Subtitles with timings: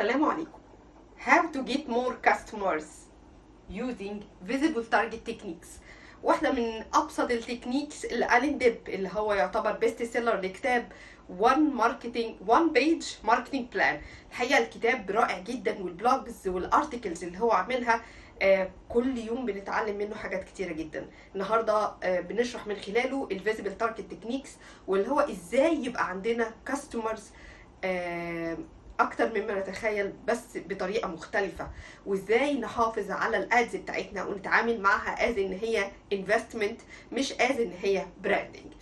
[0.00, 0.58] السلام عليكم.
[1.26, 2.86] How to get more customers
[3.68, 5.68] using visible target techniques.
[6.22, 10.92] واحدة من أبسط ال techniques ل Allan Dib اللي هو يعتبر best seller لكتاب
[11.40, 13.94] one marketing one page marketing plan.
[14.30, 18.00] الحقيقة الكتاب رائع جدا وال blogs وال articles اللي هو عاملها
[18.42, 21.10] آه، كل يوم بنتعلم منه حاجات كتيرة جدا.
[21.34, 24.50] النهاردة آه، بنشرح من خلاله ال visible target techniques
[24.86, 27.30] واللي هو إزاي يبقى عندنا customers
[29.00, 31.68] أكتر مما نتخيل بس بطريقة مختلفة.
[32.06, 36.80] وإزاي نحافظ على ال ads بتاعتنا ونتعامل معها as ان هي investment
[37.12, 38.72] مش as ان هي branding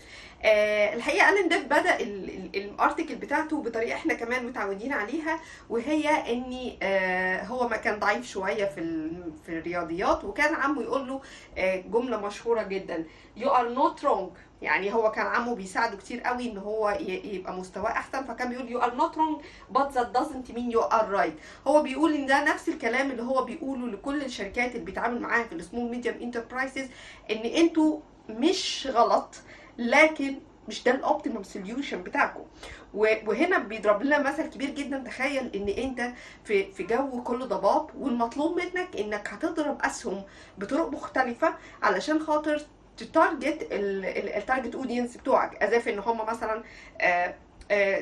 [0.45, 5.41] آه الحقيقة ألان ديب بدأ ال- ال- ال article بتاعته بطريقة إحنا كمان متعودين عليها
[5.71, 9.11] وهي إني آه هو ما كان ضعيف شوية في
[9.47, 11.21] في الرياضيات وكان عمه يقول له
[11.59, 13.05] آه جملة مشهورة جدا
[13.39, 14.31] you are not wrong.
[14.63, 18.85] يعني هو كان عمه بيساعده كتير قوي إن هو يبقى مستواه أحسن فكان بيقول you
[18.85, 19.45] are not wrong
[19.79, 21.67] but that doesn't mean you are right.
[21.69, 25.55] هو بيقول إن ده نفس الكلام اللي هو بيقوله لكل الشركات اللي بيتعامل معاها في
[25.55, 26.89] ال small medium enterprises
[27.31, 29.35] إن أنتوا مش غلط
[29.79, 32.41] لكن مش ده ال optimum solution بتاعكم.
[32.95, 34.99] وهنا بيضرب لنا مثل كبير جدا.
[34.99, 36.13] تخيل إن أنت
[36.45, 40.23] في في جو كله ضباب والمطلوب منك إنك هتضرب أسهم
[40.59, 42.63] بطرق مختلفة علشان خاطر
[42.97, 45.63] ت target ال target audience بتوعك.
[45.63, 46.63] as if إن هم مثلا
[47.01, 47.35] آه،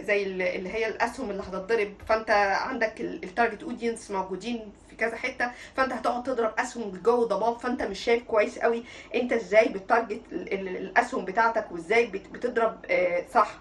[0.03, 1.92] زي ال- اللي هي الأسهم اللي هتتضرب.
[2.09, 5.50] فأنت عندك ال target audience موجودين في كذا حتة.
[5.77, 7.58] فأنت هتقعد تضرب أسهم بالجو ضباب.
[7.58, 12.28] فأنت مش شايف كويس قوي أنت إزاي ب target ال- ال- الأسهم بتاعتك وإزاي بت-
[12.33, 13.55] بتضرب آه، صح.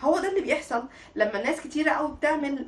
[0.00, 0.84] هو ده اللي بيحصل
[1.14, 2.66] لما ناس كتيرة قوي بتعمل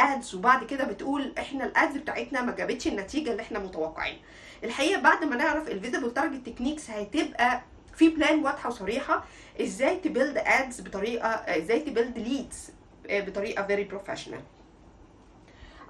[0.00, 4.18] ads وبعد كده بتقول إحنا ال ads بتاعتنا ما جابتش النتيجة اللي إحنا متوقعين
[4.64, 7.60] الحقيقة بعد ما نعرف ال visible target techniques هتبقى
[8.00, 9.24] في plan واضحة وصريحة
[9.60, 12.70] إزاي ت build ads بطريقة إزاي ت build leads
[13.10, 14.40] بطريقة very professional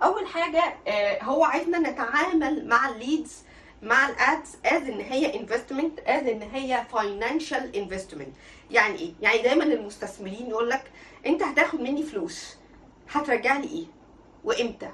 [0.03, 3.43] أول حاجة آه، هو عايزنا نتعامل مع ال leads
[3.83, 8.35] مع ال ads as إن هي investment as إن هي financial investment
[8.71, 10.91] يعني إيه؟ يعني دايما المستثمرين يقول لك
[11.27, 12.57] أنت هتاخد مني فلوس
[13.13, 13.87] هترجع لي إيه؟
[14.45, 14.91] وإمتى؟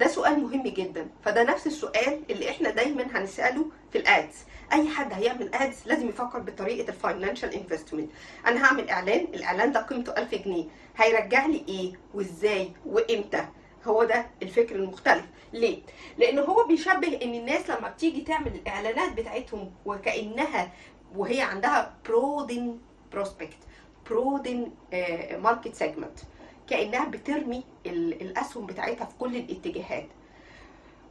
[0.00, 1.08] ده سؤال مهم جدا.
[1.24, 4.34] فده نفس السؤال اللي إحنا دايما هنسأله في ال ads.
[4.72, 8.10] أي حد هيعمل ads لازم يفكر بطريقة ال financial investment
[8.46, 10.64] أنا هعمل إعلان الإعلان ده قيمته 1000 جنيه.
[10.96, 13.44] هيرجع لي إيه؟ وإزاي؟ وإمتى؟
[13.86, 15.24] هو ده الفكر المختلف.
[15.52, 15.78] ليه؟
[16.18, 20.72] لأن هو بيشبه إن الناس لما بتيجي تعمل الإعلانات بتاعتهم وكأنها
[21.16, 22.78] وهي عندها broaden
[23.12, 23.56] prospect
[24.10, 24.70] broaden
[25.42, 26.18] market segment
[26.70, 30.06] كأنها بترمي ال- الأسهم بتاعتها في كل الاتجاهات.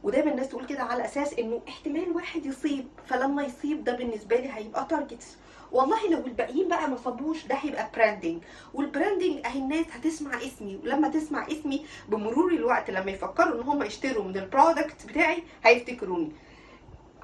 [0.02, 4.48] ودايما الناس تقول كده على أساس إنه احتمال واحد يصيب فلما يصيب ده بالنسبة لي
[4.52, 5.36] هيبقى targets
[5.72, 8.42] والله لو الباقيين بقى ما صابوش ده هيبقى branding
[8.74, 10.76] وال branding أهي الناس هتسمع اسمي.
[10.76, 16.32] ولما تسمع اسمي بمرور الوقت لما يفكروا إن هم يشتروا من ال product بتاعي هيفتكروني.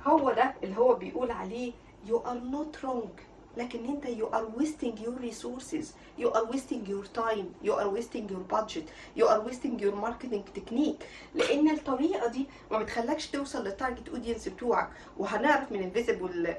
[0.06, 1.72] هو ده اللي هو بيقول عليه.
[2.08, 3.20] You are not wrong.
[3.56, 5.84] لكن انت you are wasting your resources.
[6.18, 7.46] You are wasting your time.
[7.66, 8.86] You are wasting your budget.
[9.18, 11.04] You are wasting your marketing technique.
[11.34, 14.88] لأن الطريقة دي ما بتخلكش توصل لل target audience بتوعك.
[15.18, 16.54] وهنعرف من ال visible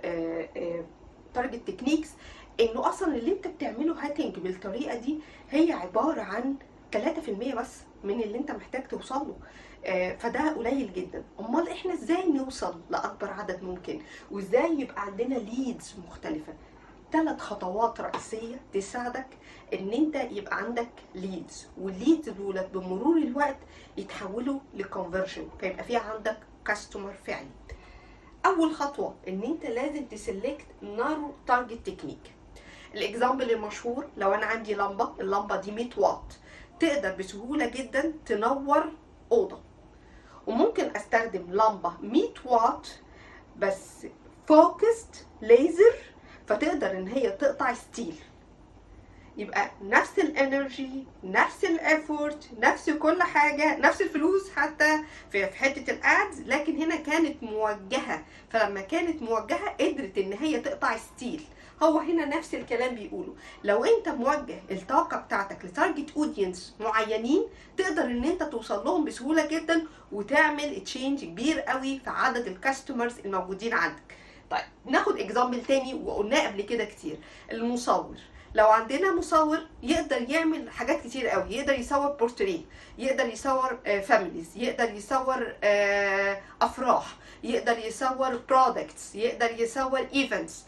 [1.33, 2.09] target techniques
[2.59, 5.19] إنه أصلا اللي انت بتعمله hitting بالطريقة دي
[5.49, 6.55] هي عبارة عن
[6.95, 6.99] 3%
[7.55, 7.69] بس
[8.03, 9.35] من اللي انت محتاج توصل له
[9.85, 11.23] آه، فده قليل جدا.
[11.39, 16.53] أمال إحنا إزاي نوصل لأكبر عدد ممكن؟ وإزاي يبقى عندنا leads مختلفة؟
[17.11, 19.27] ثلاث خطوات رئيسية تساعدك
[19.73, 23.57] إن أنت يبقى عندك leads وال leads دولت بمرور الوقت
[23.97, 27.47] يتحولوا ل conversion فيبقى في عندك customer فعلي.
[28.45, 32.33] أول خطوة إن أنت لازم ت select narrow target technique
[32.95, 36.23] ال example المشهور لو أنا عندي لمبة اللمبة دي 100 واط
[36.79, 38.83] تقدر بسهولة جدا تنور
[39.31, 39.59] أوضة.
[40.47, 42.87] وممكن أستخدم لمبة 100 واط
[43.57, 44.07] بس
[44.47, 45.93] focused laser
[46.47, 48.15] فتقدر إن هي تقطع steel.
[49.37, 54.99] يبقى نفس ال energy نفس ال effort نفس كل حاجة نفس الفلوس حتى
[55.31, 58.23] في حتة ال ads لكن هنا كانت موجهة.
[58.49, 61.41] فلما كانت موجهة قدرت إن هي تقطع steel.
[61.83, 63.35] هو هنا نفس الكلام بيقوله.
[63.63, 67.43] لو أنت موجه الطاقة بتاعتك ل target audience معينين
[67.77, 73.19] تقدر إن أنت توصل لهم بسهولة جدا وتعمل change كبير قوي في عدد ال customers
[73.25, 74.17] الموجودين عندك.
[74.51, 77.17] طيب ناخد example تاني وقلناه قبل كده كتير
[77.51, 78.15] المصور.
[78.55, 82.61] لو عندنا مصور يقدر يعمل حاجات كتير قوي يقدر يصور بورتريه
[82.97, 87.05] يقدر يصور families يقدر يصور آه، أفراح
[87.43, 90.63] يقدر يصور products يقدر يصور events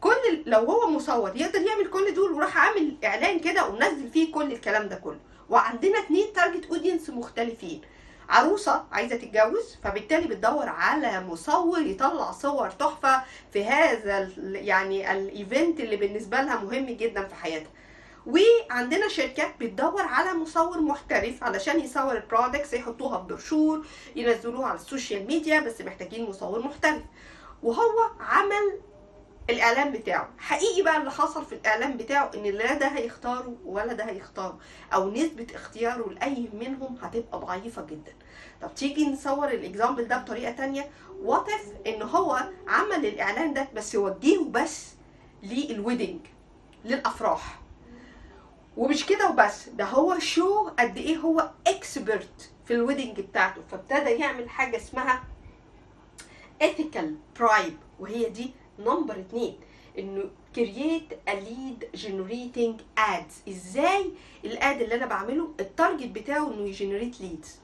[0.00, 4.52] كل لو هو مصور يقدر يعمل كل دول وراح عامل إعلان كده ومنزل فيه كل
[4.52, 5.20] الكلام ده كله.
[5.48, 7.80] وعندنا اتنين target audience مختلفين.
[8.28, 13.22] عروسة عايزة تتجوز فبالتالي بتدور على مصور يطلع صور تحفة
[13.52, 17.70] في هذا يعني ال event اللي بالنسبة لها مهم جدا في حياتها.
[18.26, 23.86] وعندنا شركه بتدور على مصور محترف علشان يصور ال products يحطوها في بروشور
[24.16, 27.02] ينزلوها على السوشيال ميديا بس محتاجين مصور محترف.
[27.62, 28.80] وهو عمل
[29.50, 30.28] الاعلان بتاعه.
[30.38, 34.58] حقيقي بقى اللي حصل في الاعلان بتاعه إن لا ده هيختاره ولا ده هيختاره
[34.94, 38.12] أو نسبة اختياره لأي منهم هتبقى ضعيفة جدا.
[38.62, 40.90] طب تيجي نصور ال example ده بطريقة تانية.
[41.22, 41.46] what
[41.86, 44.86] if هو عمل الإعلان ده بس وجهه بس
[45.42, 46.20] لل wedding
[46.84, 47.60] للأفراح.
[48.76, 53.60] ومش كده وبس ده هو show قد إيه هو expert في ال wedding بتاعته.
[53.70, 55.24] فابتدى يعمل حاجة اسمها
[56.62, 57.04] ethical
[57.40, 59.56] bribe وهي دي number اتنين
[59.98, 60.24] انه
[60.56, 63.48] create a lead generating ads.
[63.48, 64.10] إزاي
[64.44, 67.58] ال ad اللي أنا بعمله ال target بتاعه انه ي generate leads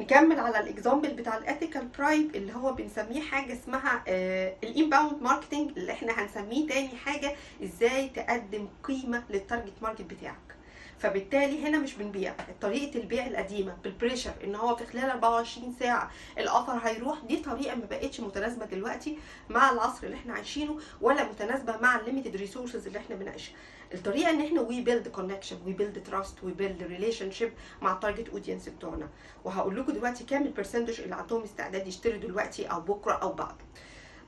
[0.00, 4.04] نكمل على ال example بتاع ال ethical bribe اللي هو بنسميه حاجة اسمها
[4.64, 10.55] ال inbound marketing اللي إحنا هنسميه تاني حاجة إزاي تقدم قيمة لل target market بتاعك.
[10.98, 16.10] فبالتالي هنا مش بنبيع طريقة البيع القديمة بال pressure إن هو في خلال 24 ساعة
[16.38, 19.18] ال offer هيروح دي طريقة ما بقتش متناسبة دلوقتي
[19.50, 23.54] مع العصر اللي إحنا عايشينه ولا متناسبة مع ال limited resources اللي إحنا بنعيشها.
[23.94, 27.52] الطريقة إن إحنا we build connection we build trust we build relationship
[27.82, 29.08] مع ال target audience بتوعنا.
[29.44, 33.54] وهقول لكم دلوقتي كام ال percentage اللي عندهم استعداد يشتروا دلوقتي أو بكرة أو بعد.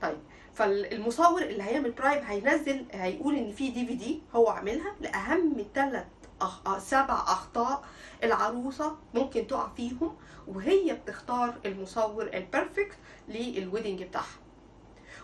[0.03, 0.17] طيب
[0.55, 6.05] فالمصور اللي هيعمل bribe هينزل هيقول إن في DVD هو عاملها لأهم ثلاث
[6.41, 6.79] أخ...
[6.79, 7.85] سبع أخطاء
[8.25, 10.17] العروسة ممكن تقع فيهم
[10.49, 12.97] وهي بتختار المصور ال perfect
[13.29, 14.39] لل wedding بتاعها.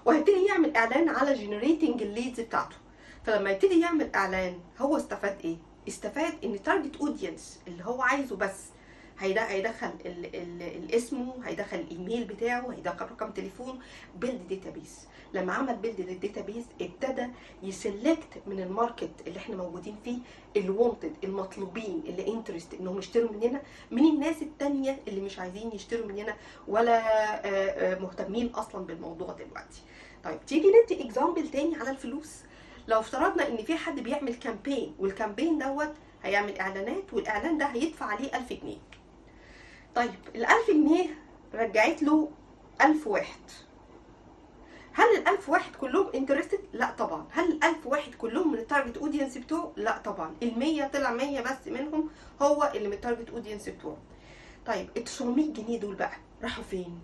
[0.04, 2.76] وهيبتدي يعمل إعلان على generating ال leads بتاعته.
[3.24, 5.56] فلما يبتدي يعمل إعلان هو استفاد إيه؟
[5.88, 8.60] استفاد إن target audience اللي هو عايزه بس
[9.18, 13.78] هيدخل ال ال الاسمه هيدخل الإيميل بتاعه هيدخل رقم تليفون
[14.16, 17.26] build database لما عمل build لل database ابتدى
[17.62, 20.18] ي select من ال market اللي إحنا موجودين فيه
[20.56, 26.06] ال wanted المطلوبين اللي interested إنهم يشتروا مننا من الناس التانية اللي مش عايزين يشتروا
[26.06, 26.36] مننا
[26.68, 27.02] ولا
[28.00, 29.82] مهتمين أصلا بالموضوع دلوقتي.
[30.24, 32.36] طيب تيجي ندي example تاني على الفلوس.
[32.88, 38.06] لو افترضنا إن في حد بيعمل campaign وال campaign دوت هيعمل إعلانات والإعلان ده هيدفع
[38.06, 38.76] عليه 1000 جنيه.
[39.94, 41.06] طيب ال 1000 جنيه
[41.54, 42.28] رجعت له
[42.82, 43.40] 1000 واحد
[44.92, 48.63] هل ال 1000 واحد كلهم interested؟ لا طبعا، هل ال 1000 واحد كلهم من ال
[48.63, 52.10] target audience بتوعه؟ لا طبعا، ال 100 طلع 100 بس منهم
[52.42, 53.96] هو اللي من ال target audience بتوعه.
[54.66, 56.12] طيب ال 900 جنيه دول بقى
[56.42, 56.98] راحوا فين؟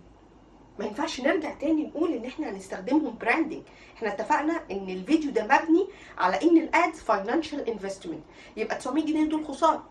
[0.78, 3.62] ما ينفعش نرجع تاني نقول إن إحنا هنستخدمهم branding
[3.96, 5.86] إحنا اتفقنا إن الفيديو ده مبني
[6.18, 8.22] على إن ال ads financial investment
[8.56, 9.84] يبقى 900 جنيه دول خسارة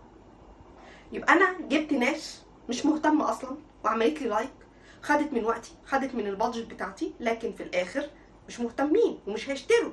[1.11, 4.49] يبقى أنا جبت ناس مش مهتمة أصلا وعملت لي like
[5.01, 8.09] خدت من وقتي خدت من ال budget بتاعتي لكن في الآخر
[8.47, 9.91] مش مهتمين ومش هيشتروا.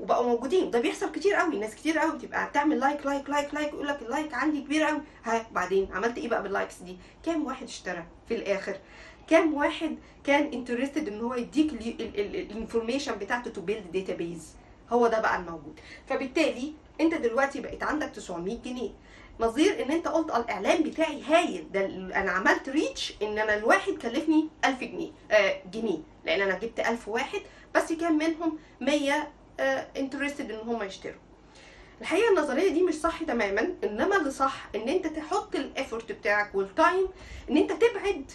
[0.00, 0.70] وبقوا موجودين.
[0.70, 1.58] ده بيحصل كتير قوي.
[1.58, 4.82] ناس كتير قوي بتبقى تعمل like like like like يقول لك ال like عندي كبير
[4.82, 5.00] قوي.
[5.24, 8.76] ها بعدين عملت إيه بقى بال likes دي؟ كام واحد اشترى في الآخر؟
[9.28, 14.54] كام واحد كان interested إن هو يديك ال information بتاعته to build database
[14.90, 15.80] هو ده بقى الموجود.
[16.06, 18.90] فبالتالي أنت دلوقتي بقيت عندك 900 جنيه.
[19.40, 21.86] نظير إن أنت قلت الاعلان بتاعي هايل ده
[22.20, 25.98] أنا عملت reach إن أنا الواحد كلفني 1000 جنيه آه جنيه.
[26.24, 27.40] لأن أنا جبت 1000 واحد
[27.74, 29.28] بس كان منهم 100
[29.96, 31.20] interested إن هم يشتروا.
[32.00, 33.74] الحقيقة النظرية دي مش صح تماما.
[33.84, 37.06] إنما اللي صح إن أنت تحط ال effort بتاعك وال time
[37.50, 38.30] إن أنت تبعد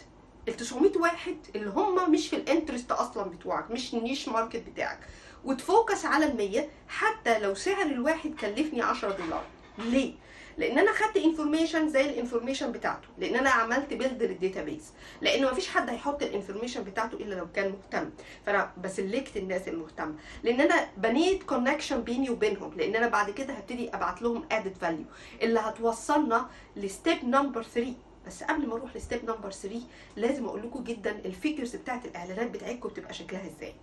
[0.47, 4.63] ال 900 واحد اللي هم مش في ال interest أصلا بتوعك مش ال niche market
[4.74, 5.00] بتاعك.
[5.45, 9.43] وت focus على ال 100 حتى لو سعر الواحد كلفني 10 دولار.
[9.77, 10.13] ليه؟
[10.57, 15.45] لأن أنا خدت information زي ال information بتاعته لأن أنا عملت build لل database لأن
[15.45, 18.09] مفيش حد هيحط ال information بتاعته إلا لو كان مهتم.
[18.45, 20.15] فأنا ب select الناس المهتمة.
[20.43, 22.74] لأن أنا بنيت connection بيني وبينهم.
[22.77, 25.05] لأن أنا بعد كده هبتدي أبعت لهم added value
[25.41, 27.93] اللي هتوصلنا ل step number 3
[28.27, 29.81] بس قبل ما أروح ل step number 3
[30.15, 33.74] لازم أقول لكم جدا ال figures بتاعت الإعلانات بتاعتكم بتبقى شكلها إزاي.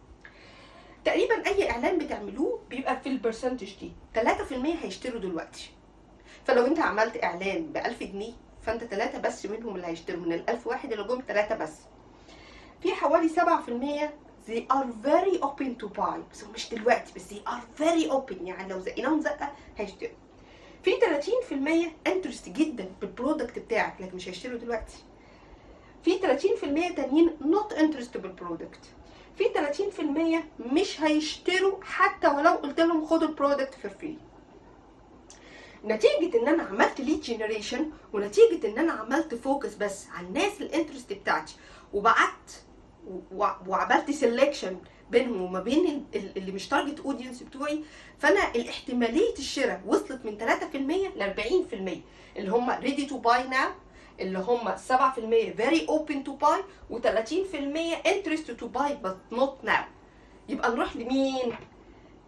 [1.04, 3.92] تقريبا أي إعلان بتعملوه بيبقى في ال percentage دي.
[4.14, 4.20] 3%
[4.82, 5.70] هيشتروا دلوقتي.
[6.44, 8.32] فلو انت عملت اعلان ب 1000 جنيه
[8.62, 11.72] فانت ثلاثة بس منهم اللي هيشتروا من ال 1000 واحد اللي جم ثلاثة بس.
[12.82, 14.10] في حوالي 7%
[14.48, 16.18] they are very open to buy.
[16.32, 18.42] بس مش دلوقتي بس they are very open.
[18.42, 20.10] يعني لو زقناهم زقة هيشتروا.
[20.82, 20.90] في
[22.06, 24.96] 30% interested جدا بال product بتاعك لكن مش هيشتروا دلوقتي.
[26.04, 28.80] في 30% تانيين not interested بال product
[29.38, 29.44] في
[30.60, 34.18] 30% مش هيشتروا حتى ولو قلت لهم خدوا ال product for free
[35.84, 40.66] نتيجة إن أنا عملت lead generation ونتيجة إن أنا عملت focus بس على الناس ال
[40.66, 41.56] interest بتاعتي
[41.92, 42.52] وبعت
[43.66, 44.76] وعملت selection
[45.10, 47.84] بينهم وما بين ال- ال- اللي مش target audience بتوعي.
[48.18, 52.02] فأنا الاحتمالية الشراء وصلت من 3% ل 40%
[52.36, 53.70] اللي هم ready to buy now
[54.20, 56.60] اللي هم 7% very open to buy
[56.90, 59.84] و30% interest to buy but not now.
[60.48, 61.52] يبقى نروح لمين؟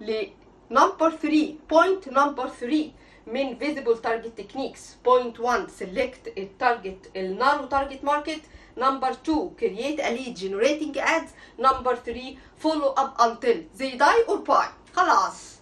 [0.01, 2.91] ل number 3 point number 3
[3.27, 8.41] من visible target techniques point 1 select ال target ال narrow target market
[8.77, 14.39] number 2 create a lead generating ads number 3 follow up until they die or
[14.49, 14.67] buy
[14.97, 15.59] خلاص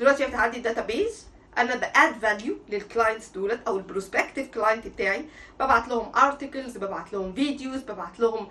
[0.00, 1.26] دلوقتي بقت عندي ال database
[1.58, 5.24] أنا ب add value لل clients دولت أو ال prospective client بتاعي.
[5.60, 8.48] ببعت لهم articles ببعت لهم videos ببعت لهم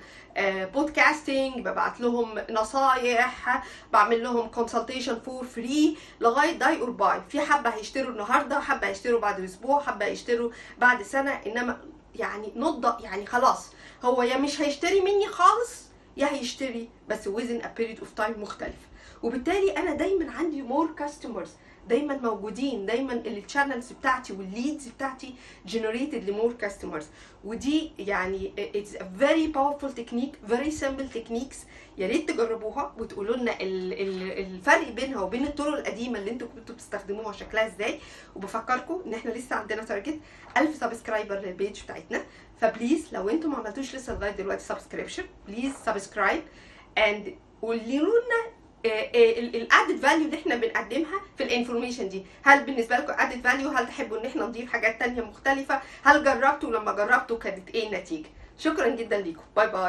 [0.74, 7.70] podcasting ببعت لهم نصايح بعمل لهم consultation for free لغاية die or buy في حبة
[7.70, 11.32] هيشتروا النهارده حبة هيشتروا بعد أسبوع حبة هيشتروا بعد سنة.
[11.32, 11.82] إنما
[12.16, 13.70] يعني نض يعني خلاص
[14.04, 15.86] هو يا مش هيشتري مني خالص
[16.18, 18.76] يا هيشتري بس within a period of time مختلف.
[19.24, 21.50] وبالتالي أنا دايما عندي more customers
[21.88, 25.34] دايما موجودين دايما ال channels بتاعتي وال leads بتاعتي
[25.72, 27.08] generated ل more customers
[27.44, 31.56] ودي يعني it's a very powerful technique very simple techniques.
[31.98, 36.76] يا ريت تجربوها وتقولوا لنا ال- ال- الفرق بينها وبين الطرق القديمة اللي أنتوا كنتوا
[36.76, 38.00] بتستخدموها شكلها إزاي.
[38.36, 40.20] وبفكركم إن إحنا لسه عندنا target
[40.58, 42.24] 1000 subscriber لل page بتاعتنا.
[42.62, 46.44] ف please لو أنتوا ما عملتوش لسه لغاية دلوقتي subscription please subscribe
[46.98, 48.65] and قولوا لنا
[49.56, 52.26] ال added value اللي إحنا بنقدمها في ال information دي.
[52.44, 56.72] هل بالنسبة لكم added value هل تحبوا إن إحنا نضيف حاجات تانية مختلفة؟ هل جربتوا؟
[56.72, 58.28] لما جربتوا كانت إيه النتيجة؟
[58.60, 59.42] شكرا جدا ليكم.
[59.56, 59.82] باي باي.